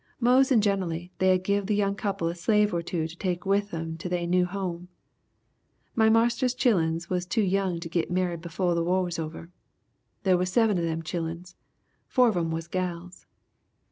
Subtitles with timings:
[0.19, 3.69] Mos'en generally they 'ud give the young couple a slave or two to take with
[3.69, 4.87] them to they new home.
[5.93, 9.51] My marster's chilluns was too young to git married befo' the war was over.
[10.23, 11.53] They was seven of them chilluns;
[12.07, 13.27] four of 'em was gals.